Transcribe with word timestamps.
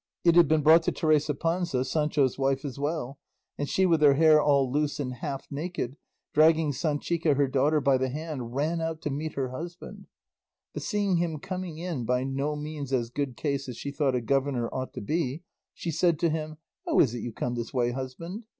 It 0.23 0.33
had 0.35 0.47
been 0.47 0.63
brought 0.63 0.81
to 0.85 0.91
Teresa 0.91 1.35
Panza, 1.35 1.85
Sancho's 1.85 2.35
wife, 2.35 2.65
as 2.65 2.79
well, 2.79 3.19
and 3.55 3.69
she 3.69 3.85
with 3.85 4.01
her 4.01 4.15
hair 4.15 4.41
all 4.41 4.71
loose 4.71 4.99
and 4.99 5.13
half 5.13 5.45
naked, 5.51 5.95
dragging 6.33 6.71
Sanchica 6.71 7.35
her 7.37 7.47
daughter 7.47 7.79
by 7.79 7.99
the 7.99 8.09
hand, 8.09 8.55
ran 8.55 8.81
out 8.81 8.99
to 9.03 9.11
meet 9.11 9.33
her 9.33 9.49
husband; 9.51 10.07
but 10.73 10.81
seeing 10.81 11.17
him 11.17 11.37
coming 11.37 11.77
in 11.77 12.03
by 12.03 12.23
no 12.23 12.55
means 12.55 12.91
as 12.91 13.11
good 13.11 13.37
case 13.37 13.69
as 13.69 13.77
she 13.77 13.91
thought 13.91 14.15
a 14.15 14.21
governor 14.21 14.67
ought 14.73 14.91
to 14.93 15.01
be, 15.01 15.43
she 15.75 15.91
said 15.91 16.17
to 16.17 16.31
him, 16.31 16.57
"How 16.87 16.97
is 16.99 17.13
it 17.13 17.19
you 17.19 17.31
come 17.31 17.53
this 17.53 17.71
way, 17.71 17.91
husband? 17.91 18.47